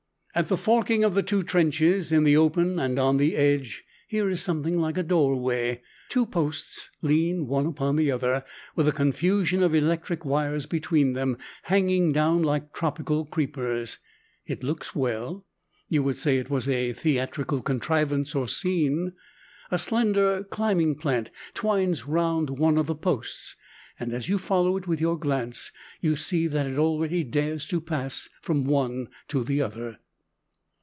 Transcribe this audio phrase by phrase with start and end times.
[0.33, 4.29] At the forking of the two trenches, in the open and on the edge, here
[4.29, 5.81] is something like a doorway.
[6.07, 11.37] Two posts lean one upon the other, with a confusion of electric wires between them,
[11.63, 13.99] hanging down like tropical creepers.
[14.45, 15.45] It looks well.
[15.89, 19.11] You would say it was a theatrical contrivance or scene.
[19.69, 23.57] A slender climbing plant twines round one of the posts,
[23.99, 27.81] and as you follow it with your glance, you see that it already dares to
[27.81, 29.97] pass from one to the other.